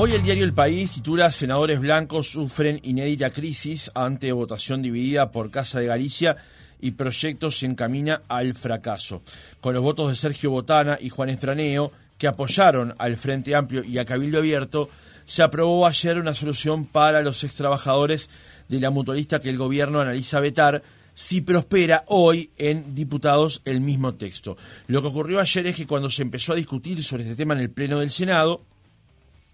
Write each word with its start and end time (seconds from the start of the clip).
Hoy 0.00 0.12
el 0.12 0.22
diario 0.22 0.44
El 0.44 0.54
País 0.54 0.92
titula 0.92 1.32
Senadores 1.32 1.80
blancos 1.80 2.30
sufren 2.30 2.78
inédita 2.84 3.30
crisis 3.30 3.90
ante 3.96 4.30
votación 4.30 4.80
dividida 4.80 5.32
por 5.32 5.50
Casa 5.50 5.80
de 5.80 5.88
Galicia 5.88 6.36
y 6.80 6.92
proyecto 6.92 7.50
se 7.50 7.66
encamina 7.66 8.22
al 8.28 8.54
fracaso. 8.54 9.22
Con 9.60 9.74
los 9.74 9.82
votos 9.82 10.10
de 10.10 10.14
Sergio 10.14 10.52
Botana 10.52 10.98
y 11.00 11.08
Juan 11.08 11.30
Estraneo, 11.30 11.90
que 12.16 12.28
apoyaron 12.28 12.94
al 12.98 13.16
Frente 13.16 13.56
Amplio 13.56 13.82
y 13.82 13.98
a 13.98 14.04
Cabildo 14.04 14.38
Abierto, 14.38 14.88
se 15.24 15.42
aprobó 15.42 15.84
ayer 15.84 16.16
una 16.20 16.32
solución 16.32 16.86
para 16.86 17.20
los 17.22 17.42
extrabajadores 17.42 18.30
de 18.68 18.78
la 18.78 18.90
mutualista 18.90 19.40
que 19.40 19.50
el 19.50 19.58
gobierno 19.58 20.00
analiza 20.00 20.38
vetar 20.38 20.80
si 21.16 21.40
prospera 21.40 22.04
hoy 22.06 22.52
en 22.56 22.94
diputados 22.94 23.62
el 23.64 23.80
mismo 23.80 24.14
texto. 24.14 24.56
Lo 24.86 25.02
que 25.02 25.08
ocurrió 25.08 25.40
ayer 25.40 25.66
es 25.66 25.74
que 25.74 25.88
cuando 25.88 26.08
se 26.08 26.22
empezó 26.22 26.52
a 26.52 26.54
discutir 26.54 27.02
sobre 27.02 27.24
este 27.24 27.34
tema 27.34 27.54
en 27.54 27.60
el 27.60 27.70
Pleno 27.70 27.98
del 27.98 28.12
Senado, 28.12 28.62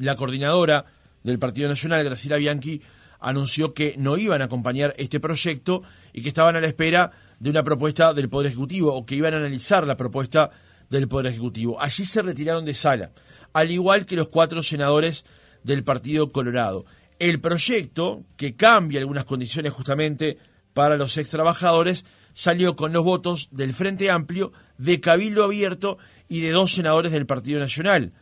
la 0.04 0.16
coordinadora 0.16 0.86
del 1.22 1.38
Partido 1.38 1.68
Nacional, 1.68 2.04
Graciela 2.04 2.36
Bianchi, 2.36 2.82
anunció 3.20 3.72
que 3.74 3.94
no 3.98 4.16
iban 4.16 4.42
a 4.42 4.46
acompañar 4.46 4.92
este 4.98 5.18
proyecto 5.18 5.82
y 6.12 6.22
que 6.22 6.28
estaban 6.28 6.56
a 6.56 6.60
la 6.60 6.66
espera 6.66 7.10
de 7.40 7.50
una 7.50 7.64
propuesta 7.64 8.14
del 8.14 8.28
Poder 8.28 8.48
Ejecutivo 8.48 8.94
o 8.94 9.06
que 9.06 9.14
iban 9.14 9.34
a 9.34 9.38
analizar 9.38 9.86
la 9.86 9.96
propuesta 9.96 10.50
del 10.90 11.08
Poder 11.08 11.32
Ejecutivo. 11.32 11.80
Allí 11.80 12.04
se 12.04 12.22
retiraron 12.22 12.64
de 12.64 12.74
sala, 12.74 13.12
al 13.52 13.70
igual 13.70 14.06
que 14.06 14.16
los 14.16 14.28
cuatro 14.28 14.62
senadores 14.62 15.24
del 15.62 15.84
Partido 15.84 16.30
Colorado. 16.30 16.84
El 17.18 17.40
proyecto, 17.40 18.24
que 18.36 18.56
cambia 18.56 19.00
algunas 19.00 19.24
condiciones 19.24 19.72
justamente 19.72 20.36
para 20.74 20.96
los 20.96 21.16
ex 21.16 21.30
trabajadores, 21.30 22.04
salió 22.34 22.76
con 22.76 22.92
los 22.92 23.04
votos 23.04 23.48
del 23.52 23.72
Frente 23.72 24.10
Amplio, 24.10 24.52
de 24.76 25.00
Cabildo 25.00 25.44
Abierto 25.44 25.96
y 26.28 26.40
de 26.40 26.50
dos 26.50 26.72
senadores 26.72 27.12
del 27.12 27.26
Partido 27.26 27.60
Nacional 27.60 28.12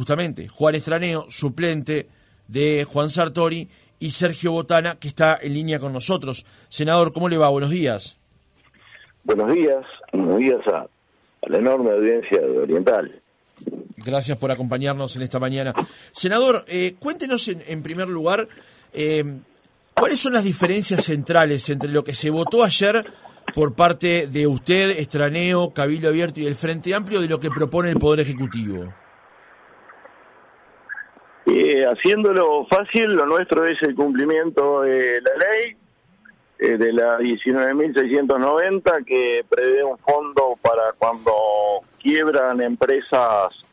justamente 0.00 0.48
Juan 0.48 0.74
Estraneo, 0.74 1.26
suplente 1.28 2.08
de 2.48 2.84
Juan 2.84 3.10
Sartori, 3.10 3.68
y 3.98 4.12
Sergio 4.12 4.50
Botana, 4.50 4.94
que 4.98 5.08
está 5.08 5.38
en 5.42 5.52
línea 5.52 5.78
con 5.78 5.92
nosotros. 5.92 6.46
Senador, 6.70 7.12
¿cómo 7.12 7.28
le 7.28 7.36
va? 7.36 7.50
Buenos 7.50 7.68
días. 7.68 8.16
Buenos 9.24 9.52
días, 9.52 9.84
buenos 10.10 10.38
días 10.38 10.66
a, 10.68 10.86
la 11.48 11.58
enorme 11.58 11.90
audiencia 11.90 12.40
de 12.40 12.60
Oriental. 12.60 13.12
Gracias 13.98 14.38
por 14.38 14.50
acompañarnos 14.50 15.14
en 15.16 15.22
esta 15.22 15.38
mañana. 15.38 15.74
Senador, 16.12 16.64
eh, 16.68 16.94
cuéntenos 16.98 17.46
en, 17.48 17.82
primer 17.82 18.08
lugar 18.08 18.48
eh, 18.94 19.22
cuáles 19.92 20.18
son 20.18 20.32
las 20.32 20.44
diferencias 20.44 21.04
centrales 21.04 21.68
entre 21.68 21.90
lo 21.90 22.04
que 22.04 22.14
se 22.14 22.30
votó 22.30 22.64
ayer 22.64 23.04
por 23.54 23.74
parte 23.74 24.28
de 24.28 24.46
usted, 24.46 24.98
Estraneo, 24.98 25.74
Cabildo 25.74 26.08
Abierto 26.08 26.40
y 26.40 26.46
el 26.46 26.56
Frente 26.56 26.94
Amplio 26.94 27.20
de 27.20 27.28
lo 27.28 27.38
que 27.38 27.50
propone 27.50 27.90
el 27.90 27.98
Poder 27.98 28.20
Ejecutivo. 28.20 28.94
Eh, 31.80 31.86
haciéndolo 31.86 32.66
fácil, 32.66 33.14
lo 33.14 33.24
nuestro 33.24 33.64
es 33.64 33.80
el 33.82 33.94
cumplimiento 33.94 34.82
de 34.82 35.22
la 35.22 35.30
ley, 35.36 35.76
eh, 36.58 36.76
de 36.76 36.92
la 36.92 37.18
19.690, 37.18 39.04
que 39.06 39.46
prevé 39.48 39.82
un 39.82 39.96
fondo 39.96 40.58
para 40.60 40.92
cuando 40.98 41.32
quiebran 41.98 42.60
empresas 42.60 43.64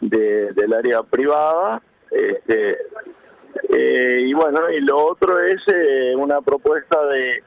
del 0.00 0.72
área 0.72 1.04
privada. 1.04 1.80
Este, 2.10 2.78
eh, 3.68 4.22
y 4.26 4.32
bueno, 4.32 4.68
y 4.70 4.80
lo 4.80 5.06
otro 5.06 5.38
es 5.38 5.62
una 6.16 6.40
propuesta 6.40 7.06
de, 7.06 7.44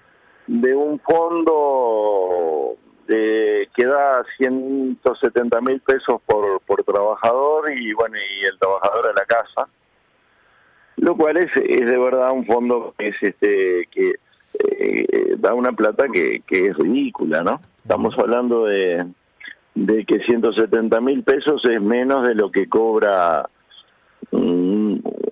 de 0.47 0.75
un 0.75 0.97
fondo 1.01 2.77
de, 3.05 3.67
que 3.75 3.85
da 3.85 4.23
170 4.37 5.59
mil 5.59 5.81
pesos 5.81 6.21
por, 6.25 6.61
por 6.61 6.85
trabajador 6.85 7.69
y 7.73 7.91
bueno 7.93 8.15
y 8.17 8.45
el 8.45 8.57
trabajador 8.59 9.07
a 9.09 9.13
la 9.13 9.25
casa 9.25 9.67
lo 10.99 11.15
cual 11.15 11.37
es, 11.37 11.51
es 11.55 11.85
de 11.85 11.97
verdad 11.97 12.31
un 12.31 12.45
fondo 12.45 12.93
que 12.97 13.09
es 13.09 13.15
este 13.21 13.87
que 13.91 14.15
eh, 14.53 15.35
da 15.37 15.53
una 15.53 15.71
plata 15.71 16.07
que, 16.11 16.41
que 16.45 16.67
es 16.67 16.77
ridícula 16.77 17.43
no 17.43 17.61
estamos 17.83 18.17
hablando 18.17 18.65
de 18.65 19.05
de 19.75 20.05
que 20.05 20.19
170 20.19 20.99
mil 21.01 21.23
pesos 21.23 21.63
es 21.65 21.81
menos 21.81 22.27
de 22.27 22.35
lo 22.35 22.51
que 22.51 22.67
cobra 22.67 23.47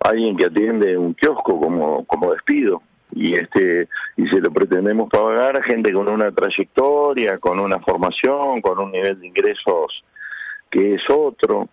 alguien 0.08 0.38
que 0.38 0.46
atiende 0.46 0.97
un 0.97 1.14
kiosco 1.14 1.59
como 1.59 2.06
como 2.06 2.31
despido. 2.31 2.81
Y 3.13 3.36
este 3.36 3.88
y 4.16 4.28
se 4.28 4.40
lo 4.40 4.52
pretendemos 4.52 5.09
pagar 5.09 5.58
a 5.58 5.63
gente 5.63 5.92
con 5.94 6.08
una 6.08 6.31
trayectoria, 6.31 7.38
con 7.40 7.59
una 7.59 7.80
formación, 7.80 8.62
con 8.62 8.80
un 8.80 8.92
nivel 8.92 9.19
de 9.19 9.28
ingresos 9.28 10.03
que 10.69 10.96
es 10.96 11.02
otro. 11.09 11.68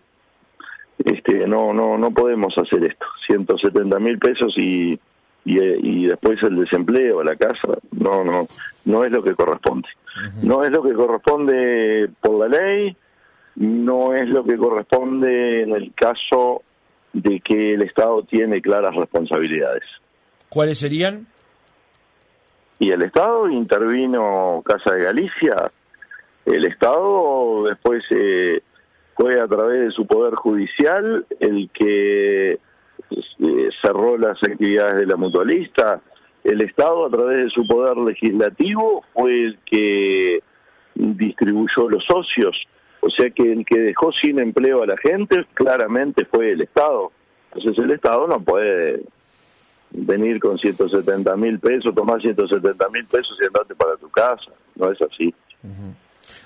Este 1.03 1.47
no 1.47 1.73
no 1.73 1.97
no 1.97 2.11
podemos 2.11 2.57
hacer 2.57 2.83
esto. 2.85 3.05
170 3.27 3.99
mil 3.99 4.17
pesos 4.17 4.53
y, 4.57 4.99
y, 5.43 6.07
después 6.07 6.41
el 6.43 6.57
desempleo, 6.57 7.23
la 7.23 7.35
casa, 7.35 7.77
no 7.91 8.23
no 8.23 8.47
no 8.85 9.03
es 9.03 9.11
lo 9.11 9.23
que 9.23 9.35
corresponde. 9.35 9.89
No 10.41 10.63
es 10.63 10.71
lo 10.71 10.81
que 10.81 10.93
corresponde 10.93 12.09
por 12.21 12.39
la 12.39 12.57
ley, 12.57 12.95
no 13.55 14.13
es 14.13 14.29
lo 14.29 14.45
que 14.45 14.57
corresponde 14.57 15.63
en 15.63 15.71
el 15.71 15.93
caso 15.93 16.63
de 17.11 17.39
que 17.41 17.73
el 17.73 17.81
Estado 17.81 18.23
tiene 18.23 18.61
claras 18.61 18.95
responsabilidades. 18.95 19.83
¿Cuáles 20.49 20.79
serían? 20.79 21.27
Y 22.79 22.91
el 22.91 23.01
Estado 23.01 23.49
intervino 23.49 24.61
Casa 24.65 24.93
de 24.93 25.03
Galicia. 25.03 25.71
El 26.45 26.65
Estado 26.65 27.63
después 27.65 28.03
eh, 28.11 28.61
fue 29.15 29.39
a 29.39 29.47
través 29.47 29.87
de 29.87 29.91
su 29.91 30.05
poder 30.05 30.35
judicial 30.35 31.25
el 31.39 31.69
que 31.73 32.51
eh, 32.51 33.69
cerró 33.81 34.17
las 34.17 34.37
actividades 34.43 34.95
de 34.95 35.05
la 35.05 35.15
mutualista. 35.15 36.01
El 36.43 36.61
Estado 36.61 37.05
a 37.05 37.09
través 37.09 37.45
de 37.45 37.49
su 37.49 37.65
poder 37.65 37.97
legislativo 37.97 39.03
fue 39.13 39.45
el 39.45 39.59
que 39.65 40.41
distribuyó 40.95 41.89
los 41.89 42.03
socios. 42.05 42.61
O 43.01 43.09
sea 43.09 43.29
que 43.29 43.51
el 43.51 43.65
que 43.65 43.79
dejó 43.79 44.11
sin 44.11 44.39
empleo 44.39 44.83
a 44.83 44.87
la 44.87 44.97
gente 44.97 45.45
claramente 45.53 46.25
fue 46.25 46.51
el 46.51 46.61
Estado. 46.61 47.11
Entonces 47.53 47.83
el 47.83 47.91
Estado 47.91 48.27
no 48.27 48.39
puede 48.41 49.03
venir 49.91 50.39
con 50.39 50.57
170 50.57 51.37
mil 51.37 51.59
pesos, 51.59 51.95
tomar 51.95 52.19
170 52.21 52.89
mil 52.89 53.05
pesos 53.05 53.37
y 53.41 53.45
andarte 53.45 53.75
para 53.75 53.95
tu 53.95 54.09
casa. 54.09 54.51
No 54.75 54.91
es 54.91 55.01
así. 55.01 55.33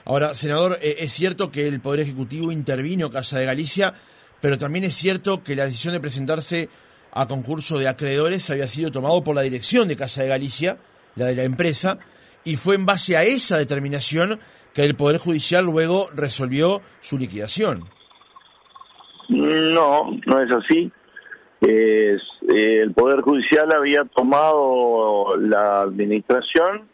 Ahora, 0.05 0.35
senador, 0.35 0.77
eh, 0.81 0.97
es 0.99 1.13
cierto 1.13 1.51
que 1.51 1.67
el 1.67 1.79
Poder 1.81 2.01
Ejecutivo 2.01 2.51
intervino 2.51 3.09
Casa 3.09 3.39
de 3.39 3.45
Galicia, 3.45 3.93
pero 4.41 4.57
también 4.57 4.85
es 4.85 4.95
cierto 4.95 5.43
que 5.43 5.55
la 5.55 5.65
decisión 5.65 5.93
de 5.93 5.99
presentarse 5.99 6.69
a 7.11 7.27
concurso 7.27 7.77
de 7.77 7.87
acreedores 7.87 8.49
había 8.49 8.67
sido 8.67 8.91
tomado 8.91 9.23
por 9.23 9.35
la 9.35 9.41
dirección 9.41 9.87
de 9.87 9.95
Casa 9.95 10.23
de 10.23 10.29
Galicia, 10.29 10.77
la 11.15 11.25
de 11.25 11.35
la 11.35 11.43
empresa, 11.43 11.99
y 12.43 12.55
fue 12.55 12.75
en 12.75 12.85
base 12.85 13.17
a 13.17 13.23
esa 13.23 13.57
determinación 13.57 14.39
que 14.73 14.83
el 14.83 14.95
Poder 14.95 15.17
Judicial 15.17 15.65
luego 15.65 16.07
resolvió 16.15 16.81
su 16.99 17.17
liquidación. 17.17 17.85
No, 19.29 20.09
no 20.25 20.41
es 20.41 20.51
así. 20.51 20.91
El 21.61 22.93
Poder 22.95 23.21
Judicial 23.21 23.71
había 23.75 24.05
tomado 24.05 25.35
la 25.37 25.81
administración 25.81 26.88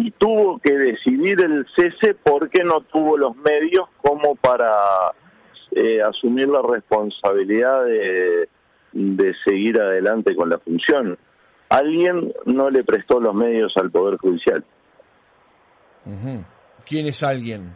y 0.00 0.12
tuvo 0.12 0.60
que 0.60 0.72
decidir 0.72 1.40
el 1.40 1.66
cese 1.74 2.14
porque 2.14 2.62
no 2.62 2.82
tuvo 2.82 3.18
los 3.18 3.34
medios 3.36 3.88
como 4.00 4.36
para 4.36 4.72
eh, 5.72 6.00
asumir 6.00 6.46
la 6.46 6.62
responsabilidad 6.62 7.84
de, 7.84 8.48
de 8.92 9.34
seguir 9.44 9.80
adelante 9.80 10.36
con 10.36 10.50
la 10.50 10.58
función. 10.58 11.18
Alguien 11.68 12.32
no 12.46 12.70
le 12.70 12.84
prestó 12.84 13.18
los 13.18 13.34
medios 13.34 13.72
al 13.76 13.90
Poder 13.90 14.18
Judicial. 14.18 14.64
¿Quién 16.86 17.06
es 17.06 17.22
alguien? 17.24 17.74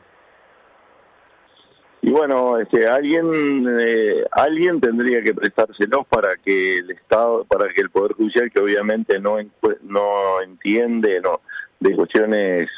y 2.04 2.10
bueno 2.10 2.58
este 2.58 2.88
alguien 2.88 3.64
eh, 3.78 4.24
alguien 4.32 4.80
tendría 4.80 5.22
que 5.22 5.32
prestárselos 5.34 6.04
para 6.08 6.36
que 6.36 6.78
el 6.78 6.90
estado 6.90 7.44
para 7.44 7.68
que 7.68 7.80
el 7.80 7.90
poder 7.90 8.14
judicial 8.14 8.50
que 8.50 8.60
obviamente 8.60 9.20
no 9.20 9.36
no 9.82 10.42
entiende 10.42 11.20
no 11.20 11.42
de 11.82 11.96
cuestiones 11.96 12.68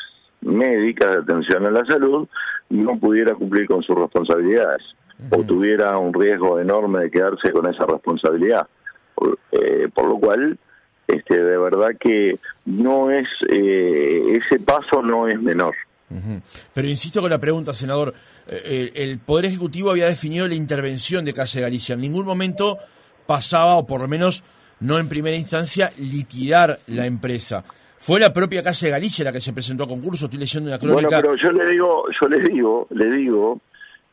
médicas 0.41 1.11
de 1.11 1.23
atención 1.23 1.67
a 1.67 1.71
la 1.71 1.85
salud 1.87 2.29
no 2.71 2.99
pudiera 2.99 3.35
cumplir 3.35 3.67
con 3.67 3.83
sus 3.83 3.97
responsabilidades 3.97 4.83
o 5.31 5.43
tuviera 5.45 5.97
un 5.99 6.13
riesgo 6.13 6.59
enorme 6.59 7.03
de 7.03 7.11
quedarse 7.11 7.53
con 7.53 7.73
esa 7.73 7.87
responsabilidad 7.87 8.67
por, 9.15 9.39
eh, 9.53 9.89
por 9.95 10.07
lo 10.07 10.19
cual 10.19 10.59
este 11.07 11.43
de 11.43 11.59
verdad 11.59 11.91
que 11.99 12.39
no 12.65 13.11
es 13.11 13.29
eh, 13.49 14.23
ese 14.33 14.59
paso 14.61 15.03
no 15.03 15.29
es 15.29 15.41
menor 15.41 15.75
pero 16.73 16.89
insisto 16.89 17.21
con 17.21 17.31
la 17.31 17.41
pregunta, 17.41 17.75
senador. 17.75 18.15
Eh, 18.49 18.93
el, 18.95 19.19
Poder 19.19 19.47
Ejecutivo 19.47 19.91
había 19.91 20.07
definido 20.07 20.47
la 20.47 20.55
intervención 20.55 21.25
de 21.25 21.35
Casa 21.35 21.59
de 21.59 21.65
Galicia. 21.65 21.95
En 21.95 22.01
ningún 22.01 22.25
momento 22.25 22.79
pasaba, 23.27 23.77
o 23.77 23.87
por 23.87 24.01
lo 24.01 24.09
menos 24.09 24.45
no 24.81 24.99
en 24.99 25.09
primera 25.09 25.37
instancia, 25.37 25.93
liquidar 25.99 26.79
la 26.87 27.07
empresa. 27.07 27.65
Fue 28.05 28.21
la 28.21 28.35
propia 28.35 28.63
Casa 28.63 28.85
de 28.85 28.93
Galicia 28.93 29.25
la 29.25 29.33
que 29.33 29.41
se 29.41 29.55
presentó 29.55 29.85
a 29.85 29.87
concurso. 29.87 30.27
Estoy 30.27 30.39
leyendo 30.39 30.69
una 30.69 30.79
crónica. 30.79 31.09
Bueno, 31.09 31.21
pero 31.23 31.37
yo 31.37 31.53
le 31.53 31.65
digo, 31.71 32.05
yo 32.21 32.29
le 32.29 32.39
digo, 32.41 32.87
le 32.91 33.07
digo 33.07 33.61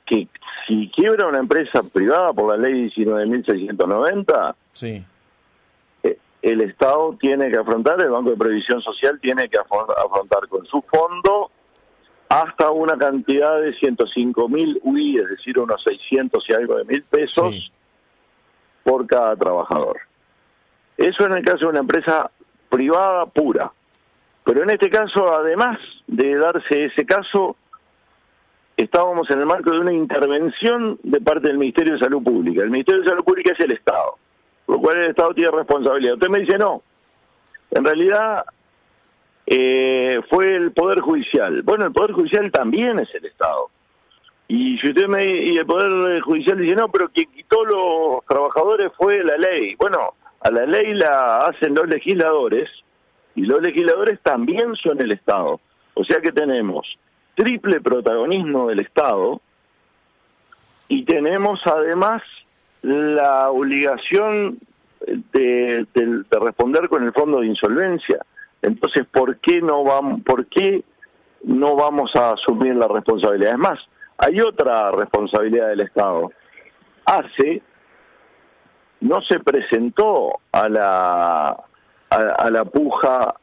que 0.06 0.30
si 0.66 0.90
quiebra 0.96 1.28
una 1.28 1.40
empresa 1.40 1.82
privada 1.94 2.32
por 2.32 2.58
la 2.58 2.70
ley 2.70 2.90
19.690, 2.90 4.56
sí. 4.72 5.04
Eh, 6.04 6.18
el 6.42 6.62
Estado 6.62 7.18
tiene 7.20 7.52
que 7.52 7.58
afrontar, 7.58 8.02
el 8.02 8.12
Banco 8.12 8.30
de 8.30 8.38
Previsión 8.38 8.82
Social 8.82 9.20
tiene 9.22 9.50
que 9.50 9.58
afrontar 9.60 10.48
con 10.48 10.66
su 10.68 10.82
fondo 10.84 11.52
hasta 12.30 12.72
una 12.72 12.98
cantidad 12.98 13.60
de 13.60 13.74
105 13.74 14.48
mil 14.48 14.80
UI, 14.84 15.18
es 15.18 15.32
decir, 15.32 15.60
unos 15.60 15.84
600 15.84 16.42
y 16.48 16.54
algo 16.54 16.78
de 16.78 16.86
mil 16.86 17.04
pesos 17.04 17.70
por 18.86 19.06
cada 19.06 19.36
trabajador. 19.36 20.00
Eso 20.96 21.26
en 21.26 21.34
el 21.34 21.44
caso 21.44 21.66
de 21.66 21.72
una 21.72 21.80
empresa 21.80 22.32
privada 22.70 23.26
pura. 23.26 23.74
Pero 24.44 24.64
en 24.64 24.72
este 24.72 24.90
caso, 24.90 25.34
además 25.34 25.80
de 26.08 26.36
darse 26.36 26.86
ese 26.86 27.06
caso, 27.06 27.56
estábamos 28.76 29.30
en 29.30 29.40
el 29.40 29.46
marco 29.46 29.72
de 29.72 29.80
una 29.80 29.94
intervención 29.94 31.00
de 31.04 31.22
parte 31.22 31.48
del 31.48 31.58
Ministerio 31.58 31.94
de 31.94 32.00
Salud 32.00 32.24
Pública. 32.24 32.64
El 32.64 32.72
Ministerio 32.72 33.02
de 33.02 33.10
Salud 33.10 33.24
Pública 33.24 33.54
es 33.54 33.60
el 33.60 33.72
Estado, 33.72 34.18
por 34.66 34.76
lo 34.76 34.82
cual 34.82 34.98
el 34.98 35.10
Estado 35.12 35.34
tiene 35.34 35.52
responsabilidad. 35.52 36.16
Usted 36.16 36.30
me 36.30 36.40
dice 36.40 36.58
no. 36.58 36.82
En 37.72 37.86
realidad 37.86 38.46
eh, 39.46 40.22
fue 40.30 40.56
el 40.56 40.72
Poder 40.72 41.00
Judicial. 41.02 41.62
Bueno, 41.62 41.86
el 41.86 41.92
Poder 41.92 42.14
Judicial 42.14 42.52
también 42.52 43.00
es 43.00 43.14
el 43.14 43.26
Estado. 43.26 43.70
Y 44.48 44.78
si 44.80 44.90
usted 44.90 45.08
me 45.08 45.26
y 45.26 45.58
el 45.58 45.66
Poder 45.66 46.20
Judicial 46.22 46.58
dice 46.58 46.76
no, 46.76 46.90
pero 46.90 47.10
quien 47.10 47.32
quitó 47.32 47.64
los 47.64 48.26
trabajadores 48.28 48.92
fue 48.98 49.24
la 49.24 49.38
ley. 49.38 49.76
Bueno, 49.76 50.14
a 50.42 50.52
la 50.52 50.66
ley 50.66 50.94
la 50.94 51.38
hacen 51.38 51.76
los 51.76 51.88
legisladores 51.88 52.70
y 53.36 53.42
los 53.42 53.62
legisladores 53.62 54.20
también 54.22 54.76
son 54.76 55.02
el 55.02 55.12
Estado. 55.12 55.60
O 55.94 56.04
sea 56.04 56.22
que 56.22 56.32
tenemos 56.32 56.98
triple 57.36 57.82
protagonismo 57.82 58.68
del 58.68 58.80
Estado 58.80 59.42
y 60.88 61.04
tenemos 61.04 61.66
además 61.66 62.22
la 62.82 63.50
obligación 63.50 64.60
de, 65.34 65.86
responder 66.30 66.90
con 66.90 67.04
el 67.04 67.14
fondo 67.14 67.40
de 67.40 67.48
insolvencia. 67.48 68.20
Entonces, 68.62 69.06
¿por 69.12 69.38
qué 69.38 69.62
no 69.62 69.84
vamos, 69.84 70.22
por 70.22 70.46
qué 70.48 70.84
no 71.44 71.76
vamos 71.76 72.12
a 72.16 72.32
asumir 72.32 72.76
la 72.76 72.88
responsabilidad? 72.88 73.54
Es 73.54 73.60
más, 73.60 73.80
hay 74.18 74.42
otra 74.42 74.92
responsabilidad 74.92 75.70
del 75.70 75.82
Estado. 75.82 76.32
Hace 77.06 77.62
no 79.00 79.22
se 79.22 79.40
presentó 79.40 80.40
a 80.52 80.70
la 80.70 81.58
a, 82.12 82.50
la 82.50 82.66
puja 82.66 83.36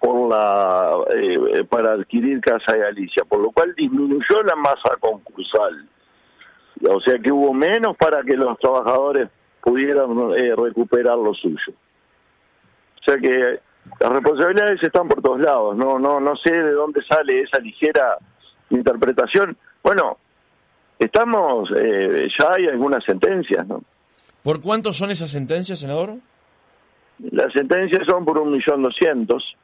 por 0.00 0.30
la 0.30 1.04
eh, 1.14 1.64
para 1.68 1.92
adquirir 1.92 2.40
Casa 2.40 2.72
de 2.72 2.78
Galicia, 2.78 3.24
por 3.24 3.40
lo 3.40 3.50
cual 3.50 3.74
disminuyó 3.76 4.42
la 4.42 4.56
masa 4.56 4.96
concursal. 4.98 5.88
O 6.88 7.00
sea 7.00 7.18
que 7.18 7.30
hubo 7.30 7.52
menos 7.52 7.96
para 7.96 8.22
que 8.22 8.36
los 8.36 8.58
trabajadores 8.58 9.28
pudieran 9.60 10.10
eh, 10.36 10.54
recuperar 10.56 11.18
lo 11.18 11.34
suyo. 11.34 11.72
O 13.00 13.04
sea 13.04 13.18
que 13.18 13.60
las 14.00 14.12
responsabilidades 14.12 14.82
están 14.82 15.08
por 15.08 15.20
todos 15.20 15.40
lados. 15.40 15.76
No 15.76 15.98
no 15.98 16.20
no 16.20 16.36
sé 16.36 16.52
de 16.52 16.72
dónde 16.72 17.02
sale 17.08 17.40
esa 17.40 17.58
ligera 17.58 18.16
interpretación. 18.70 19.56
Bueno, 19.82 20.18
estamos 20.98 21.68
eh, 21.76 22.28
ya 22.38 22.52
hay 22.56 22.66
algunas 22.68 23.04
sentencias, 23.04 23.66
¿no? 23.66 23.82
¿Por 24.42 24.62
cuánto 24.62 24.92
son 24.92 25.10
esas 25.10 25.30
sentencias, 25.30 25.80
senador? 25.80 26.14
Las 27.18 27.52
sentencias 27.52 28.02
son 28.06 28.24
por 28.24 28.38
un 28.38 28.52
millón 28.52 28.82
doscientos. 28.82 29.56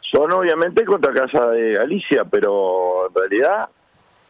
Son 0.00 0.30
obviamente 0.32 0.84
contra 0.84 1.12
Casa 1.12 1.50
de 1.50 1.74
Galicia, 1.74 2.24
pero 2.24 3.08
en 3.08 3.14
realidad 3.14 3.68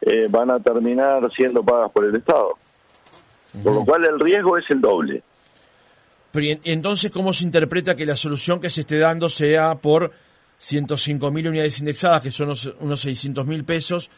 eh, 0.01 0.27
van 0.29 0.51
a 0.51 0.61
terminar 0.61 1.31
siendo 1.31 1.63
pagas 1.63 1.91
por 1.91 2.05
el 2.05 2.17
Estado. 2.17 2.57
Por 3.63 3.73
lo 3.75 3.85
cual 3.85 4.05
el 4.05 4.21
riesgo 4.21 4.57
es 4.57 4.69
el 4.71 4.81
doble. 4.81 5.23
Pero 6.33 6.61
entonces, 6.65 7.11
¿cómo 7.11 7.33
se 7.33 7.45
interpreta 7.45 7.97
que 7.97 8.07
la 8.07 8.17
solución 8.17 8.61
que 8.61 8.71
se 8.71 8.83
esté 8.83 8.99
dando 8.99 9.29
sea 9.29 9.77
por 9.77 10.13
105 10.59 11.33
mil 11.33 11.49
unidades 11.49 11.79
indexadas, 11.81 12.23
que 12.23 12.31
son 12.31 12.49
unos, 12.49 12.75
unos 12.81 13.01
600 13.01 13.47
mil 13.47 13.65
pesos, 13.65 14.11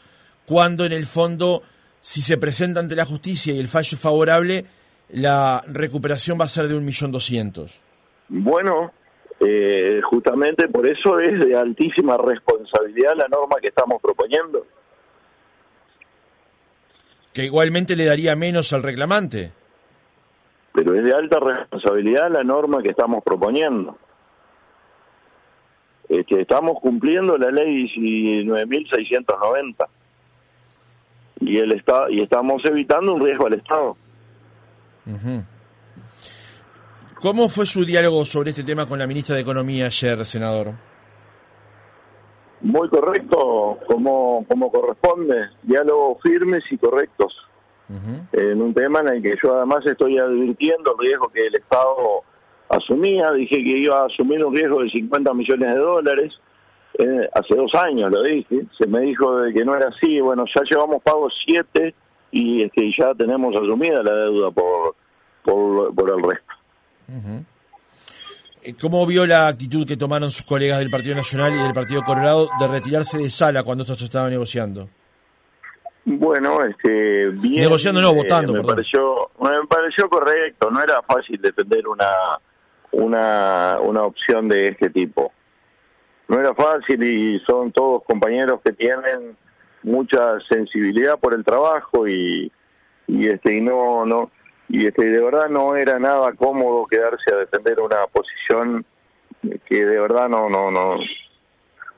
cuando 0.46 0.84
en 0.84 0.92
el 0.92 1.06
fondo, 1.06 1.62
si 2.00 2.20
se 2.22 2.36
presenta 2.36 2.80
ante 2.80 2.96
la 2.96 3.04
justicia 3.04 3.52
y 3.52 3.58
el 3.58 3.68
fallo 3.68 3.94
es 3.94 4.00
favorable, 4.00 4.64
la 5.10 5.62
recuperación 5.68 6.40
va 6.40 6.46
a 6.46 6.48
ser 6.48 6.68
de 6.68 6.76
un 6.76 6.84
millón 6.84 7.12
doscientos. 7.12 7.78
Bueno, 8.30 8.92
eh, 9.40 10.00
justamente 10.04 10.68
por 10.68 10.86
eso 10.86 11.18
es 11.18 11.44
de 11.44 11.56
altísima 11.56 12.16
responsabilidad 12.16 13.16
la 13.16 13.26
norma 13.28 13.56
que 13.60 13.68
estamos 13.68 14.00
proponiendo. 14.00 14.64
Que 17.32 17.44
igualmente 17.44 17.96
le 17.96 18.04
daría 18.06 18.36
menos 18.36 18.72
al 18.72 18.84
reclamante. 18.84 19.52
Pero 20.72 20.94
es 20.94 21.04
de 21.04 21.12
alta 21.12 21.40
responsabilidad 21.40 22.30
la 22.30 22.44
norma 22.44 22.82
que 22.82 22.90
estamos 22.90 23.22
proponiendo. 23.24 23.98
que 26.08 26.40
estamos 26.40 26.78
cumpliendo 26.80 27.36
la 27.38 27.50
ley 27.50 27.86
19.690 27.96 29.86
y 31.40 31.58
el 31.58 31.72
estado 31.72 32.10
y 32.10 32.20
estamos 32.20 32.62
evitando 32.64 33.14
un 33.14 33.24
riesgo 33.24 33.46
al 33.46 33.54
Estado. 33.54 33.96
¿Cómo 37.20 37.48
fue 37.50 37.66
su 37.66 37.84
diálogo 37.84 38.24
sobre 38.24 38.50
este 38.50 38.64
tema 38.64 38.86
con 38.86 38.98
la 38.98 39.06
ministra 39.06 39.34
de 39.34 39.42
Economía 39.42 39.86
ayer, 39.86 40.24
senador? 40.24 40.68
Muy 42.62 42.88
correcto, 42.88 43.78
como, 43.86 44.44
como 44.48 44.72
corresponde, 44.72 45.50
diálogos 45.62 46.18
firmes 46.22 46.62
y 46.70 46.78
correctos. 46.78 47.36
En 48.32 48.62
un 48.62 48.72
tema 48.72 49.00
en 49.00 49.08
el 49.08 49.22
que 49.22 49.34
yo 49.42 49.56
además 49.56 49.84
estoy 49.84 50.16
advirtiendo 50.16 50.92
el 50.92 50.98
riesgo 50.98 51.28
que 51.28 51.48
el 51.48 51.56
Estado 51.56 52.22
asumía, 52.68 53.32
dije 53.32 53.56
que 53.56 53.78
iba 53.78 54.00
a 54.00 54.06
asumir 54.06 54.44
un 54.44 54.54
riesgo 54.54 54.82
de 54.82 54.90
50 54.90 55.34
millones 55.34 55.74
de 55.74 55.78
dólares, 55.78 56.32
eh, 56.98 57.28
hace 57.34 57.54
dos 57.54 57.74
años 57.74 58.10
lo 58.10 58.22
dije, 58.22 58.64
se 58.78 58.86
me 58.86 59.00
dijo 59.00 59.38
de 59.38 59.52
que 59.52 59.64
no 59.64 59.76
era 59.76 59.88
así, 59.88 60.20
bueno, 60.20 60.44
ya 60.54 60.62
llevamos 60.70 61.02
pagos 61.02 61.34
siete 61.44 61.94
y 62.30 62.62
es 62.62 62.72
que 62.72 62.92
ya 62.96 63.14
tenemos 63.14 63.54
asumida 63.56 64.02
la 64.02 64.14
deuda 64.14 64.50
por, 64.52 64.94
por, 65.44 66.10
el 66.10 66.22
resto. 66.22 66.59
Eh, 68.62 68.74
¿Cómo 68.80 69.06
vio 69.06 69.26
la 69.26 69.48
actitud 69.48 69.86
que 69.86 69.96
tomaron 69.96 70.30
sus 70.30 70.44
colegas 70.44 70.78
del 70.78 70.90
Partido 70.90 71.14
Nacional 71.14 71.54
y 71.54 71.62
del 71.62 71.72
Partido 71.72 72.02
Colorado 72.02 72.48
de 72.58 72.68
retirarse 72.68 73.18
de 73.18 73.30
sala 73.30 73.62
cuando 73.62 73.84
esto 73.84 73.94
se 73.94 74.04
estaba 74.04 74.28
negociando? 74.28 74.88
Bueno, 76.04 76.64
este, 76.64 77.28
bien. 77.28 77.60
Negociando, 77.60 78.00
no, 78.00 78.14
votando, 78.14 78.52
me 78.52 78.62
Pareció, 78.62 79.30
me 79.40 79.66
pareció 79.68 80.08
correcto, 80.08 80.70
no 80.70 80.82
era 80.82 81.02
fácil 81.02 81.40
defender 81.40 81.86
una, 81.86 82.10
una, 82.92 83.78
una 83.80 84.02
opción 84.02 84.48
de 84.48 84.68
este 84.68 84.90
tipo. 84.90 85.32
No 86.28 86.38
era 86.38 86.54
fácil 86.54 87.02
y 87.02 87.40
son 87.40 87.72
todos 87.72 88.02
compañeros 88.04 88.60
que 88.64 88.72
tienen 88.72 89.36
mucha 89.82 90.38
sensibilidad 90.48 91.18
por 91.18 91.34
el 91.34 91.44
trabajo 91.44 92.06
y, 92.06 92.52
y 93.06 93.26
este 93.26 93.56
y 93.56 93.60
no 93.60 94.04
no 94.04 94.30
y 94.70 94.86
este 94.86 95.04
de 95.04 95.20
verdad 95.20 95.48
no 95.48 95.76
era 95.76 95.98
nada 95.98 96.32
cómodo 96.34 96.86
quedarse 96.86 97.34
a 97.34 97.38
defender 97.38 97.80
una 97.80 98.06
posición 98.06 98.84
que 99.66 99.84
de 99.84 100.00
verdad 100.00 100.28
no 100.28 100.48
no 100.48 100.70
no 100.70 100.96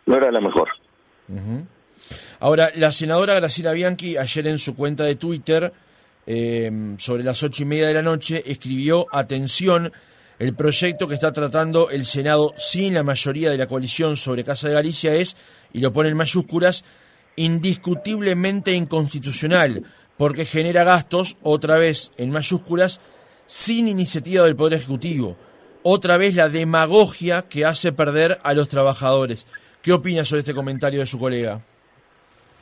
no 0.07 0.17
era 0.17 0.31
la 0.31 0.41
mejor. 0.41 0.69
Ahora, 2.41 2.71
la 2.75 2.91
senadora 2.91 3.35
Graciela 3.35 3.73
Bianchi 3.73 4.17
ayer 4.17 4.47
en 4.49 4.59
su 4.59 4.75
cuenta 4.75 5.05
de 5.05 5.15
Twitter 5.15 5.73
em, 6.27 6.99
sobre 6.99 7.23
las 7.23 7.43
ocho 7.43 7.63
y 7.63 7.67
media 7.67 7.87
de 7.87 7.95
la 7.95 8.03
noche 8.03 8.43
escribió 8.45 9.07
atención 9.13 9.93
el 10.39 10.55
proyecto 10.55 11.07
que 11.07 11.15
está 11.15 11.31
tratando 11.31 11.91
el 11.91 12.05
Senado 12.05 12.53
sin 12.57 12.95
la 12.95 13.05
mayoría 13.05 13.51
de 13.51 13.59
la 13.59 13.69
coalición 13.69 14.17
sobre 14.17 14.45
Casa 14.45 14.67
de 14.67 14.75
Galicia 14.75 15.15
es, 15.15 15.37
y 15.73 15.81
lo 15.81 15.93
pone 15.93 16.09
en 16.09 16.17
mayúsculas, 16.17 16.85
indiscutiblemente 17.37 18.73
inconstitucional, 18.73 19.85
porque 20.23 20.45
genera 20.45 20.85
gastos, 20.85 21.37
otra 21.43 21.79
vez 21.79 22.13
en 22.17 22.31
mayúsculas, 22.31 23.01
sin 23.47 23.89
iniciativa 23.89 24.45
del 24.45 24.55
Poder 24.55 24.75
Ejecutivo. 24.75 25.37
Otra 25.83 26.17
vez 26.17 26.37
la 26.37 26.49
demagogia 26.49 27.43
que 27.43 27.65
hace 27.65 27.93
perder 27.93 28.39
a 28.45 28.55
los 28.55 28.69
trabajadores. 28.69 29.49
¿Qué 29.83 29.93
opina 29.93 30.25
sobre 30.25 30.43
este 30.43 30.55
comentario 30.55 31.01
de 31.01 31.07
su 31.07 31.19
colega? 31.19 31.61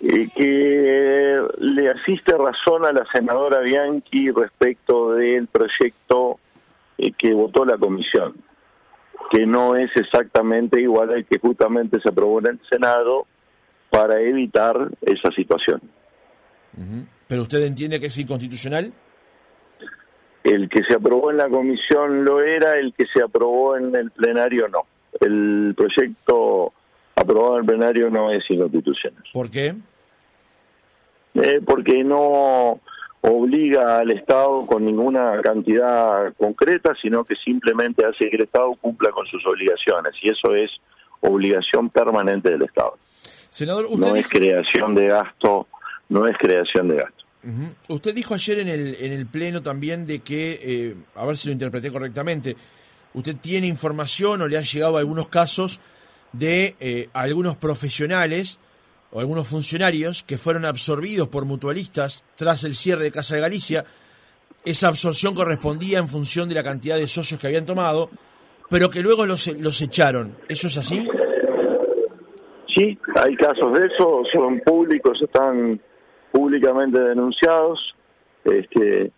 Eh, 0.00 0.28
que 0.34 1.38
le 1.58 1.90
asiste 1.90 2.32
razón 2.34 2.86
a 2.86 2.94
la 2.94 3.04
senadora 3.12 3.60
Bianchi 3.60 4.30
respecto 4.30 5.12
del 5.12 5.46
proyecto 5.46 6.40
eh, 6.96 7.12
que 7.12 7.34
votó 7.34 7.66
la 7.66 7.76
comisión, 7.76 8.36
que 9.30 9.44
no 9.44 9.76
es 9.76 9.94
exactamente 9.96 10.80
igual 10.80 11.10
al 11.10 11.26
que 11.26 11.38
justamente 11.38 12.00
se 12.00 12.08
aprobó 12.08 12.38
en 12.38 12.46
el 12.46 12.60
Senado 12.70 13.26
para 13.90 14.18
evitar 14.18 14.88
esa 15.02 15.30
situación. 15.32 15.82
¿Pero 17.30 17.42
usted 17.42 17.64
entiende 17.64 18.00
que 18.00 18.06
es 18.06 18.18
inconstitucional? 18.18 18.92
El 20.42 20.68
que 20.68 20.82
se 20.82 20.94
aprobó 20.94 21.30
en 21.30 21.36
la 21.36 21.48
comisión 21.48 22.24
lo 22.24 22.42
era, 22.42 22.72
el 22.72 22.92
que 22.92 23.06
se 23.06 23.22
aprobó 23.22 23.76
en 23.76 23.94
el 23.94 24.10
plenario 24.10 24.66
no. 24.66 24.80
El 25.20 25.72
proyecto 25.76 26.72
aprobado 27.14 27.54
en 27.54 27.60
el 27.60 27.66
plenario 27.66 28.10
no 28.10 28.32
es 28.32 28.42
inconstitucional. 28.50 29.22
¿Por 29.32 29.48
qué? 29.48 29.76
Eh, 31.34 31.60
porque 31.64 32.02
no 32.02 32.80
obliga 33.20 33.98
al 33.98 34.10
Estado 34.10 34.66
con 34.66 34.84
ninguna 34.84 35.40
cantidad 35.40 36.34
concreta, 36.36 36.96
sino 37.00 37.22
que 37.22 37.36
simplemente 37.36 38.04
hace 38.04 38.28
que 38.28 38.38
el 38.38 38.42
Estado 38.42 38.74
cumpla 38.80 39.12
con 39.12 39.24
sus 39.26 39.46
obligaciones 39.46 40.14
y 40.20 40.30
eso 40.30 40.56
es 40.56 40.72
obligación 41.20 41.90
permanente 41.90 42.50
del 42.50 42.62
Estado. 42.62 42.98
Senador, 43.50 43.84
usted 43.88 44.08
no 44.08 44.16
es 44.16 44.28
creación 44.28 44.96
de 44.96 45.06
gasto, 45.06 45.68
no 46.08 46.26
es 46.26 46.36
creación 46.36 46.88
de 46.88 46.96
gasto. 46.96 47.19
Usted 47.88 48.14
dijo 48.14 48.34
ayer 48.34 48.60
en 48.60 48.68
el, 48.68 48.96
en 49.00 49.12
el 49.12 49.26
Pleno 49.26 49.62
también 49.62 50.04
de 50.04 50.20
que, 50.20 50.60
eh, 50.62 50.96
a 51.14 51.24
ver 51.24 51.36
si 51.36 51.48
lo 51.48 51.52
interpreté 51.52 51.90
correctamente, 51.90 52.56
usted 53.14 53.36
tiene 53.36 53.66
información 53.66 54.42
o 54.42 54.48
le 54.48 54.58
ha 54.58 54.62
llegado 54.62 54.98
algunos 54.98 55.28
casos 55.28 55.80
de 56.32 56.76
eh, 56.80 57.08
algunos 57.12 57.56
profesionales 57.56 58.60
o 59.10 59.20
algunos 59.20 59.48
funcionarios 59.48 60.22
que 60.22 60.38
fueron 60.38 60.64
absorbidos 60.64 61.28
por 61.28 61.44
mutualistas 61.44 62.24
tras 62.36 62.62
el 62.64 62.74
cierre 62.76 63.04
de 63.04 63.10
Casa 63.10 63.34
de 63.34 63.40
Galicia. 63.40 63.84
Esa 64.64 64.88
absorción 64.88 65.34
correspondía 65.34 65.98
en 65.98 66.08
función 66.08 66.48
de 66.48 66.54
la 66.54 66.62
cantidad 66.62 66.96
de 66.96 67.08
socios 67.08 67.40
que 67.40 67.46
habían 67.46 67.66
tomado, 67.66 68.10
pero 68.68 68.90
que 68.90 69.00
luego 69.00 69.24
los, 69.24 69.46
los 69.58 69.80
echaron. 69.80 70.36
¿Eso 70.48 70.68
es 70.68 70.76
así? 70.76 71.08
Sí, 72.74 72.98
hay 73.16 73.34
casos 73.36 73.72
de 73.76 73.86
eso, 73.86 74.22
son 74.32 74.60
públicos, 74.60 75.18
están 75.22 75.80
públicamente 76.32 77.00
denunciados. 77.00 77.94
Este, 78.44 79.12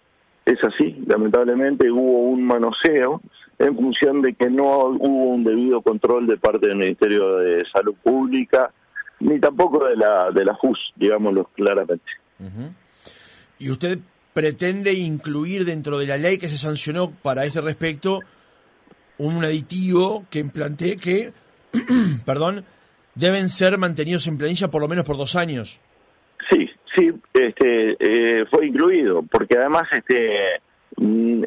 es 0.44 0.58
así, 0.64 1.02
lamentablemente 1.06 1.90
hubo 1.90 2.30
un 2.30 2.44
manoseo 2.44 3.20
en 3.58 3.76
función 3.76 4.22
de 4.22 4.34
que 4.34 4.50
no 4.50 4.64
hubo 4.64 5.34
un 5.34 5.44
debido 5.44 5.82
control 5.82 6.26
de 6.26 6.36
parte 6.36 6.66
del 6.66 6.76
Ministerio 6.76 7.36
de 7.36 7.64
Salud 7.72 7.94
Pública, 8.02 8.72
ni 9.20 9.38
tampoco 9.38 9.84
de 9.84 9.96
la 9.96 10.30
de 10.32 10.44
la 10.44 10.56
FUS, 10.56 10.78
digámoslo 10.96 11.44
claramente. 11.54 12.10
¿Y 13.58 13.70
usted 13.70 14.00
pretende 14.32 14.92
incluir 14.94 15.64
dentro 15.64 15.98
de 15.98 16.06
la 16.06 16.16
ley 16.16 16.38
que 16.38 16.48
se 16.48 16.58
sancionó 16.58 17.12
para 17.22 17.44
este 17.44 17.60
respecto 17.60 18.20
un 19.18 19.44
aditivo 19.44 20.24
que 20.30 20.44
plantea 20.44 20.96
que, 20.96 21.32
perdón, 22.26 22.64
deben 23.14 23.48
ser 23.48 23.78
mantenidos 23.78 24.26
en 24.26 24.38
planilla 24.38 24.68
por 24.68 24.80
lo 24.80 24.88
menos 24.88 25.04
por 25.04 25.16
dos 25.16 25.36
años? 25.36 25.80
Este, 27.32 27.96
eh, 27.98 28.44
fue 28.50 28.66
incluido, 28.66 29.22
porque 29.22 29.56
además 29.56 29.84
este 29.92 30.60
mm, 30.96 31.44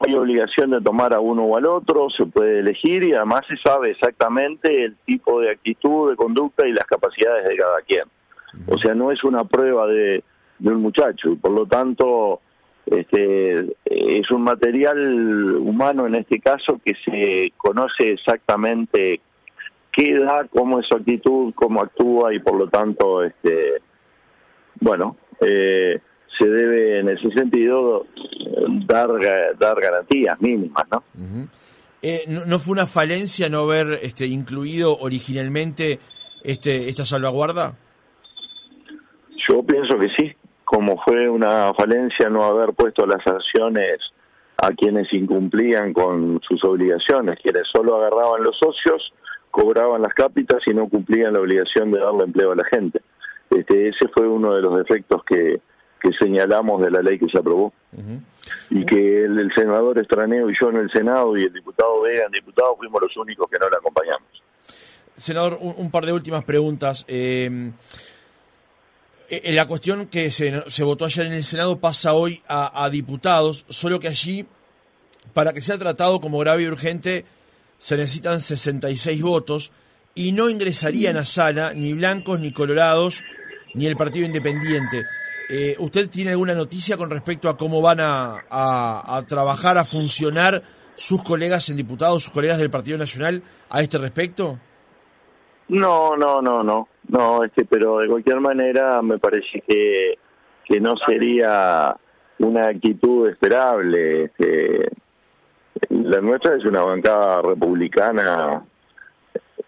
hay 0.00 0.14
obligación 0.14 0.70
de 0.70 0.80
tomar 0.80 1.12
a 1.12 1.20
uno 1.20 1.44
o 1.44 1.56
al 1.56 1.66
otro, 1.66 2.08
se 2.10 2.26
puede 2.26 2.60
elegir 2.60 3.02
y 3.04 3.12
además 3.12 3.42
se 3.48 3.56
sabe 3.56 3.90
exactamente 3.90 4.84
el 4.84 4.96
tipo 5.06 5.40
de 5.40 5.50
actitud, 5.50 6.10
de 6.10 6.16
conducta 6.16 6.66
y 6.66 6.72
las 6.72 6.86
capacidades 6.86 7.48
de 7.48 7.56
cada 7.56 7.80
quien. 7.82 8.04
O 8.66 8.78
sea, 8.78 8.94
no 8.94 9.12
es 9.12 9.22
una 9.22 9.44
prueba 9.44 9.86
de, 9.86 10.24
de 10.58 10.70
un 10.70 10.82
muchacho 10.82 11.30
y 11.30 11.36
por 11.36 11.52
lo 11.52 11.66
tanto 11.66 12.40
este, 12.86 13.76
es 13.84 14.30
un 14.30 14.42
material 14.42 15.56
humano 15.56 16.06
en 16.06 16.16
este 16.16 16.40
caso 16.40 16.80
que 16.84 16.94
se 17.04 17.52
conoce 17.56 18.12
exactamente 18.12 19.20
qué 19.92 20.18
da, 20.18 20.46
cómo 20.50 20.80
es 20.80 20.86
su 20.86 20.96
actitud, 20.96 21.52
cómo 21.54 21.82
actúa 21.82 22.34
y 22.34 22.38
por 22.38 22.56
lo 22.56 22.68
tanto, 22.68 23.22
este, 23.22 23.80
bueno, 24.80 25.16
eh, 25.40 26.00
se 26.38 26.48
debe 26.48 27.00
en 27.00 27.10
ese 27.10 27.30
sentido 27.30 28.06
dar, 28.86 29.08
dar 29.58 29.80
garantías 29.80 30.40
mínimas, 30.40 30.84
¿no? 30.90 31.02
Eh, 32.02 32.24
¿no, 32.28 32.58
fue 32.58 32.72
una 32.72 32.86
falencia 32.86 33.48
no 33.50 33.60
haber 33.60 33.98
este, 34.02 34.26
incluido 34.26 34.96
originalmente 34.98 35.98
este, 36.42 36.88
esta 36.88 37.04
salvaguarda? 37.04 37.74
Yo 39.48 39.62
pienso 39.62 39.98
que 39.98 40.08
sí, 40.16 40.32
como 40.64 41.02
fue 41.02 41.28
una 41.28 41.74
falencia 41.74 42.30
no 42.30 42.44
haber 42.44 42.72
puesto 42.72 43.04
las 43.04 43.22
sanciones 43.22 43.98
a 44.56 44.70
quienes 44.70 45.12
incumplían 45.12 45.92
con 45.92 46.40
sus 46.46 46.62
obligaciones, 46.64 47.38
quienes 47.42 47.64
solo 47.72 47.96
agarraban 47.96 48.42
los 48.42 48.56
socios, 48.58 49.12
cobraban 49.50 50.02
las 50.02 50.14
cápitas 50.14 50.60
y 50.66 50.70
no 50.70 50.88
cumplían 50.88 51.34
la 51.34 51.40
obligación 51.40 51.90
de 51.90 51.98
darle 51.98 52.24
empleo 52.24 52.52
a 52.52 52.56
la 52.56 52.64
gente. 52.64 53.00
Este, 53.50 53.88
ese 53.88 54.08
fue 54.14 54.28
uno 54.28 54.54
de 54.54 54.62
los 54.62 54.76
defectos 54.78 55.22
que, 55.24 55.60
que 56.00 56.10
señalamos 56.18 56.80
de 56.82 56.90
la 56.90 57.02
ley 57.02 57.18
que 57.18 57.28
se 57.28 57.38
aprobó. 57.38 57.72
Y 58.70 58.84
que 58.86 59.24
el, 59.24 59.52
senador 59.54 59.98
Estraneo 59.98 60.48
y 60.48 60.54
yo 60.58 60.70
en 60.70 60.76
el 60.76 60.90
Senado 60.90 61.36
y 61.36 61.42
el 61.42 61.52
diputado 61.52 62.02
Vega 62.02 62.24
en 62.26 62.32
diputado 62.32 62.76
fuimos 62.76 63.02
los 63.02 63.16
únicos 63.16 63.48
que 63.50 63.58
no 63.58 63.68
le 63.68 63.76
acompañamos. 63.76 64.28
Senador, 65.16 65.58
un, 65.60 65.90
par 65.90 66.06
de 66.06 66.12
últimas 66.12 66.44
preguntas. 66.44 67.04
Eh, 67.08 67.72
eh, 69.28 69.52
la 69.52 69.66
cuestión 69.66 70.06
que 70.06 70.30
se, 70.30 70.62
se, 70.70 70.84
votó 70.84 71.04
ayer 71.04 71.26
en 71.26 71.34
el 71.34 71.44
Senado 71.44 71.78
pasa 71.78 72.14
hoy 72.14 72.40
a, 72.48 72.84
a 72.84 72.88
diputados, 72.88 73.66
solo 73.68 74.00
que 74.00 74.08
allí, 74.08 74.46
para 75.34 75.52
que 75.52 75.60
sea 75.60 75.76
tratado 75.78 76.20
como 76.20 76.38
grave 76.38 76.62
y 76.62 76.68
urgente, 76.68 77.26
se 77.78 77.96
necesitan 77.96 78.40
66 78.40 79.20
votos 79.20 79.72
y 80.14 80.32
no 80.32 80.48
ingresarían 80.48 81.16
a 81.16 81.26
sala 81.26 81.74
ni 81.74 81.92
blancos 81.92 82.40
ni 82.40 82.52
colorados 82.52 83.22
ni 83.74 83.86
el 83.86 83.96
Partido 83.96 84.26
Independiente. 84.26 85.04
Eh, 85.48 85.74
¿Usted 85.78 86.08
tiene 86.08 86.30
alguna 86.30 86.54
noticia 86.54 86.96
con 86.96 87.10
respecto 87.10 87.48
a 87.48 87.56
cómo 87.56 87.82
van 87.82 87.98
a, 88.00 89.24
trabajar, 89.28 89.78
a 89.78 89.84
funcionar 89.84 90.62
sus 90.94 91.22
colegas 91.24 91.68
en 91.70 91.76
diputados, 91.76 92.24
sus 92.24 92.32
colegas 92.32 92.58
del 92.58 92.70
Partido 92.70 92.98
Nacional 92.98 93.42
a 93.68 93.80
este 93.80 93.98
respecto? 93.98 94.58
No, 95.68 96.16
no, 96.16 96.40
no, 96.40 96.62
no, 96.62 96.88
no, 97.08 97.44
este, 97.44 97.64
pero 97.64 97.98
de 97.98 98.08
cualquier 98.08 98.40
manera 98.40 99.02
me 99.02 99.18
parece 99.18 99.62
que, 99.66 100.18
que 100.64 100.80
no 100.80 100.94
sería 101.06 101.96
una 102.38 102.68
actitud 102.68 103.28
esperable. 103.28 104.24
Este, 104.24 104.90
la 105.90 106.20
nuestra 106.20 106.56
es 106.56 106.64
una 106.64 106.82
bancada 106.82 107.42
republicana 107.42 108.64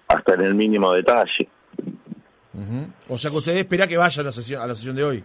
hasta 0.09 0.35
en 0.35 0.41
el 0.43 0.55
mínimo 0.55 0.93
detalle. 0.93 1.49
O 3.09 3.19
sea 3.19 3.31
que 3.31 3.37
usted 3.37 3.57
espera 3.57 3.87
que 3.87 3.97
vaya 3.97 4.21
a 4.21 4.25
la 4.25 4.33
sesión, 4.33 4.61
a 4.61 4.67
la 4.67 4.75
sesión 4.75 4.97
de 4.97 5.05
hoy. 5.05 5.25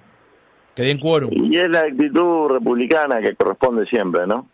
Y 1.32 1.58
es 1.58 1.70
la 1.70 1.82
actitud 1.82 2.50
republicana 2.50 3.20
que 3.20 3.36
corresponde 3.36 3.86
siempre, 3.88 4.28
¿no? 4.28 4.48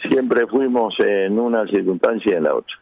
Siempre 0.00 0.46
fuimos 0.46 0.94
en 1.00 1.38
una 1.38 1.66
circunstancia 1.66 2.32
y 2.32 2.36
en 2.36 2.44
la 2.44 2.54
otra. 2.54 2.74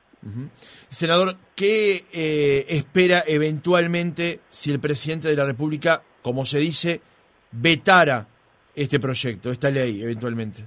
Senador, 0.89 1.37
¿qué 1.55 2.05
eh, 2.13 2.67
espera 2.69 3.23
eventualmente 3.27 4.41
si 4.51 4.73
el 4.73 4.81
presidente 4.81 5.29
de 5.29 5.37
la 5.37 5.47
República, 5.47 6.03
como 6.21 6.45
se 6.45 6.59
dice, 6.59 7.01
vetara 7.53 8.27
este 8.75 9.01
proyecto, 9.01 9.51
esta 9.51 9.71
ley, 9.71 10.03
eventualmente? 10.03 10.65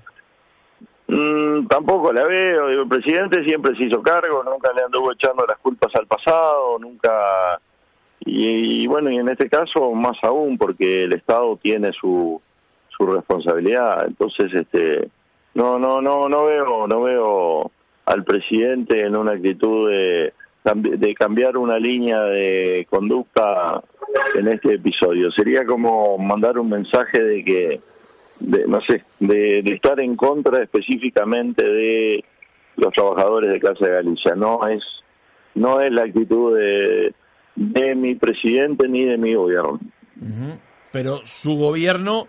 Mm, 1.08 1.68
tampoco 1.68 2.12
la 2.13 2.24
veo. 2.24 2.70
el 2.70 2.88
presidente 2.88 3.44
siempre 3.44 3.75
se 3.75 3.86
hizo 3.86 4.01
cargo, 4.01 4.44
nunca 4.44 4.72
le 4.74 4.84
anduvo 4.84 5.12
echando 5.12 5.46
las 5.46 5.58
culpas 5.60 5.94
al 5.96 6.08
pasado, 6.08 6.80
nunca 6.80 7.60
y, 8.22 8.86
bueno, 8.88 9.10
y 9.12 9.18
en 9.18 9.30
este 9.30 9.50
caso 9.50 9.92
más 9.94 10.18
aún 10.24 10.58
porque 10.58 11.04
el 11.06 11.14
Estado 11.14 11.58
tiene 11.62 11.92
su, 11.94 12.42
su 12.90 13.06
responsabilidad. 13.06 14.06
Entonces, 14.08 14.54
este, 14.54 15.10
no, 15.54 15.80
no, 15.80 16.02
no, 16.02 16.28
no 16.28 16.46
veo, 16.46 16.88
no 16.88 17.02
veo 17.02 17.72
al 18.06 18.24
presidente 18.24 19.02
en 19.02 19.16
una 19.16 19.34
actitud 19.34 19.90
de, 19.90 20.34
de 20.74 21.16
cambiar 21.16 21.58
una 21.58 21.78
línea 21.78 22.22
de 22.24 22.86
conducta 22.90 23.82
en 24.36 24.48
este 24.48 24.76
episodio. 24.76 25.32
Sería 25.32 25.66
como 25.66 26.18
mandar 26.18 26.58
un 26.60 26.70
mensaje 26.70 27.24
de 27.24 27.46
que, 27.46 27.80
de, 28.40 28.68
no 28.68 28.82
sé, 28.82 29.04
de, 29.20 29.62
de 29.62 29.72
estar 29.72 30.00
en 30.00 30.16
contra 30.16 30.62
específicamente 30.62 31.64
de 31.64 32.26
los 32.76 32.94
trabajadores 32.94 33.52
de 33.52 33.60
Casa 33.60 33.86
de 33.86 33.92
Galicia. 33.92 34.36
No 34.36 34.68
es, 34.68 34.84
no 35.56 35.80
es 35.80 35.92
la 35.92 36.04
actitud 36.04 36.58
de 36.58 37.14
de 37.60 37.94
mi 37.94 38.16
presidente 38.16 38.88
ni 38.88 39.04
de 39.04 39.18
mi 39.18 39.34
gobierno. 39.34 39.80
Pero 40.94 41.20
su 41.24 41.58
gobierno 41.58 42.28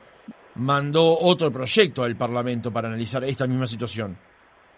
mandó 0.56 1.16
otro 1.20 1.52
proyecto 1.52 2.02
al 2.02 2.16
Parlamento 2.16 2.72
para 2.72 2.88
analizar 2.88 3.22
esta 3.22 3.46
misma 3.46 3.68
situación, 3.68 4.16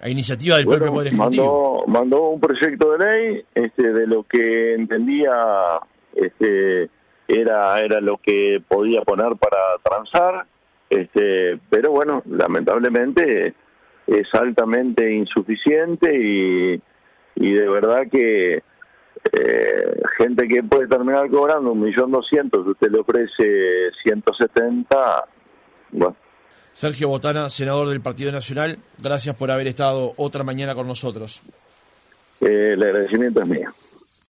a 0.00 0.10
iniciativa 0.10 0.58
del 0.58 0.66
propio 0.66 0.92
Poder 0.92 1.08
Ejecutivo. 1.08 1.84
Mandó, 1.86 2.00
mandó 2.00 2.28
un 2.28 2.40
proyecto 2.40 2.92
de 2.92 2.98
ley 2.98 3.44
este, 3.54 3.92
de 3.94 4.06
lo 4.06 4.24
que 4.24 4.74
entendía 4.74 5.80
este, 6.14 6.90
era, 7.26 7.80
era 7.80 8.00
lo 8.02 8.18
que 8.18 8.62
podía 8.68 9.00
poner 9.02 9.34
para 9.36 9.78
transar, 9.82 10.46
este, 10.90 11.58
pero 11.70 11.92
bueno, 11.92 12.22
lamentablemente 12.26 13.54
es 14.06 14.34
altamente 14.34 15.10
insuficiente 15.10 16.14
y, 16.14 16.82
y 17.36 17.52
de 17.52 17.68
verdad 17.70 18.02
que 18.10 18.62
eh, 19.30 20.00
gente 20.18 20.48
que 20.48 20.62
puede 20.62 20.88
terminar 20.88 21.30
cobrando 21.30 21.72
un 21.72 21.80
millón 21.80 22.10
doscientos, 22.10 22.66
usted 22.66 22.90
le 22.90 23.00
ofrece 23.00 23.90
170, 24.02 25.24
bueno. 25.92 26.16
Sergio 26.72 27.08
Botana, 27.08 27.50
senador 27.50 27.90
del 27.90 28.00
Partido 28.00 28.32
Nacional, 28.32 28.78
gracias 28.98 29.34
por 29.34 29.50
haber 29.50 29.66
estado 29.66 30.14
otra 30.16 30.42
mañana 30.42 30.74
con 30.74 30.86
nosotros. 30.86 31.42
Eh, 32.40 32.72
el 32.72 32.82
agradecimiento 32.82 33.42
es 33.42 33.48
mío. 33.48 33.70